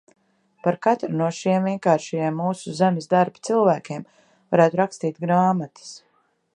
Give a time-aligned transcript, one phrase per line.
[0.67, 4.09] Par katru no šiem vienkāršajiem mūsu zemes darba cilvēkiem
[4.55, 5.95] varētu rakstīt grāmatas.